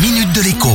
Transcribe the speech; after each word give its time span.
minute 0.00 0.32
de 0.32 0.42
l'écho. 0.42 0.68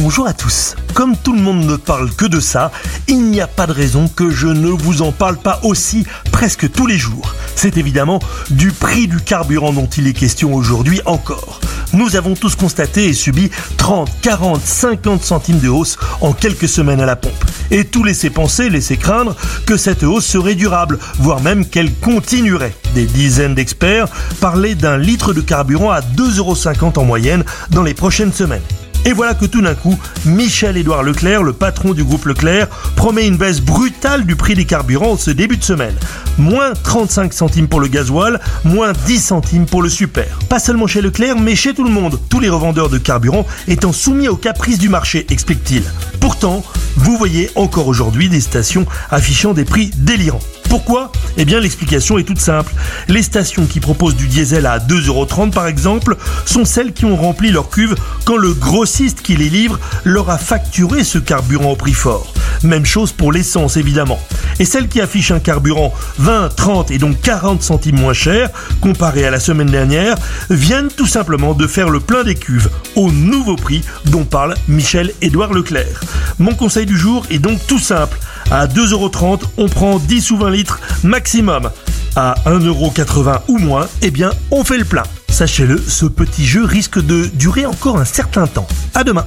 Bonjour 0.00 0.26
à 0.26 0.32
tous. 0.32 0.74
Comme 0.94 1.16
tout 1.16 1.34
le 1.34 1.40
monde 1.40 1.64
ne 1.64 1.76
parle 1.76 2.10
que 2.10 2.24
de 2.24 2.40
ça, 2.40 2.72
il 3.08 3.22
n'y 3.24 3.40
a 3.40 3.46
pas 3.46 3.66
de 3.66 3.72
raison 3.72 4.08
que 4.08 4.30
je 4.30 4.46
ne 4.46 4.68
vous 4.68 5.02
en 5.02 5.12
parle 5.12 5.36
pas 5.36 5.60
aussi 5.64 6.06
presque 6.32 6.70
tous 6.70 6.86
les 6.86 6.96
jours. 6.96 7.34
C'est 7.56 7.76
évidemment 7.76 8.18
du 8.50 8.72
prix 8.72 9.06
du 9.06 9.20
carburant 9.20 9.72
dont 9.72 9.86
il 9.86 10.06
est 10.06 10.14
question 10.14 10.54
aujourd'hui 10.54 11.00
encore. 11.04 11.60
Nous 11.92 12.16
avons 12.16 12.34
tous 12.34 12.54
constaté 12.54 13.06
et 13.06 13.12
subi 13.12 13.50
30, 13.76 14.10
40, 14.22 14.60
50 14.60 15.22
centimes 15.22 15.58
de 15.58 15.68
hausse 15.68 15.98
en 16.20 16.32
quelques 16.32 16.68
semaines 16.68 17.00
à 17.00 17.06
la 17.06 17.16
pompe. 17.16 17.44
Et 17.70 17.84
tout 17.84 18.04
laissait 18.04 18.30
penser, 18.30 18.70
laissait 18.70 18.96
craindre 18.96 19.34
que 19.66 19.76
cette 19.76 20.02
hausse 20.02 20.26
serait 20.26 20.54
durable, 20.54 20.98
voire 21.18 21.40
même 21.40 21.66
qu'elle 21.66 21.92
continuerait. 21.92 22.74
Des 22.94 23.06
dizaines 23.06 23.54
d'experts 23.54 24.08
parlaient 24.40 24.74
d'un 24.74 24.98
litre 24.98 25.32
de 25.32 25.40
carburant 25.40 25.90
à 25.90 26.00
2,50€ 26.00 26.98
en 26.98 27.04
moyenne 27.04 27.44
dans 27.70 27.82
les 27.82 27.94
prochaines 27.94 28.32
semaines. 28.32 28.62
Et 29.06 29.12
voilà 29.12 29.34
que 29.34 29.46
tout 29.46 29.62
d'un 29.62 29.74
coup, 29.74 29.98
Michel-Édouard 30.26 31.02
Leclerc, 31.02 31.42
le 31.42 31.52
patron 31.52 31.94
du 31.94 32.04
groupe 32.04 32.26
Leclerc, 32.26 32.68
promet 32.96 33.26
une 33.26 33.36
baisse 33.36 33.60
brutale 33.60 34.26
du 34.26 34.36
prix 34.36 34.54
des 34.54 34.66
carburants 34.66 35.16
ce 35.16 35.30
début 35.30 35.56
de 35.56 35.64
semaine. 35.64 35.94
Moins 36.36 36.74
35 36.74 37.32
centimes 37.32 37.68
pour 37.68 37.80
le 37.80 37.88
gasoil, 37.88 38.40
moins 38.64 38.92
10 39.06 39.18
centimes 39.18 39.66
pour 39.66 39.82
le 39.82 39.88
super. 39.88 40.38
Pas 40.48 40.58
seulement 40.58 40.86
chez 40.86 41.00
Leclerc, 41.00 41.38
mais 41.38 41.56
chez 41.56 41.74
tout 41.74 41.84
le 41.84 41.90
monde, 41.90 42.20
tous 42.28 42.40
les 42.40 42.50
revendeurs 42.50 42.90
de 42.90 42.98
carburant 42.98 43.46
étant 43.68 43.92
soumis 43.92 44.28
aux 44.28 44.36
caprices 44.36 44.78
du 44.78 44.88
marché, 44.88 45.26
explique-t-il. 45.30 45.82
Pourtant, 46.20 46.62
vous 46.96 47.16
voyez 47.16 47.50
encore 47.54 47.88
aujourd'hui 47.88 48.28
des 48.28 48.40
stations 48.40 48.86
affichant 49.10 49.52
des 49.52 49.64
prix 49.64 49.90
délirants. 49.96 50.40
Pourquoi? 50.68 51.10
Eh 51.36 51.44
bien 51.44 51.60
l'explication 51.60 52.18
est 52.18 52.24
toute 52.24 52.38
simple. 52.38 52.72
Les 53.08 53.22
stations 53.22 53.66
qui 53.66 53.80
proposent 53.80 54.16
du 54.16 54.28
diesel 54.28 54.66
à 54.66 54.78
2,30€ 54.78 55.50
par 55.50 55.66
exemple 55.66 56.16
sont 56.46 56.64
celles 56.64 56.92
qui 56.92 57.04
ont 57.04 57.16
rempli 57.16 57.50
leur 57.50 57.70
cuve 57.70 57.96
quand 58.24 58.36
le 58.36 58.54
grossiste 58.54 59.22
qui 59.22 59.36
les 59.36 59.48
livre 59.48 59.80
leur 60.04 60.30
a 60.30 60.38
facturé 60.38 61.02
ce 61.04 61.18
carburant 61.18 61.72
au 61.72 61.76
prix 61.76 61.94
fort. 61.94 62.32
Même 62.62 62.84
chose 62.84 63.12
pour 63.12 63.32
l'essence 63.32 63.76
évidemment. 63.76 64.20
Et 64.58 64.64
celles 64.64 64.88
qui 64.88 65.00
affichent 65.00 65.30
un 65.30 65.40
carburant 65.40 65.94
20, 66.18 66.54
30 66.54 66.90
et 66.90 66.98
donc 66.98 67.20
40 67.20 67.62
centimes 67.62 67.98
moins 67.98 68.12
cher 68.12 68.50
comparé 68.80 69.24
à 69.24 69.30
la 69.30 69.40
semaine 69.40 69.70
dernière 69.70 70.16
viennent 70.50 70.90
tout 70.94 71.06
simplement 71.06 71.54
de 71.54 71.66
faire 71.66 71.88
le 71.88 72.00
plein 72.00 72.24
des 72.24 72.34
cuves 72.34 72.70
au 72.96 73.10
nouveau 73.10 73.56
prix 73.56 73.82
dont 74.06 74.24
parle 74.24 74.54
Michel-Édouard 74.68 75.52
Leclerc. 75.52 76.00
Mon 76.38 76.54
conseil 76.54 76.86
du 76.86 76.98
jour 76.98 77.24
est 77.30 77.38
donc 77.38 77.66
tout 77.66 77.78
simple. 77.78 78.18
À 78.50 78.66
2,30€, 78.66 79.40
on 79.56 79.68
prend 79.68 79.98
10 79.98 80.30
ou 80.32 80.38
20 80.38 80.50
litres 80.50 80.80
maximum. 81.02 81.70
À 82.16 82.34
1,80€ 82.46 83.42
ou 83.48 83.58
moins, 83.58 83.86
eh 84.02 84.10
bien, 84.10 84.30
on 84.50 84.64
fait 84.64 84.78
le 84.78 84.84
plein. 84.84 85.04
Sachez-le, 85.28 85.78
ce 85.78 86.06
petit 86.06 86.44
jeu 86.44 86.64
risque 86.64 87.00
de 87.00 87.26
durer 87.34 87.66
encore 87.66 87.98
un 87.98 88.04
certain 88.04 88.46
temps. 88.46 88.66
À 88.94 89.04
demain. 89.04 89.26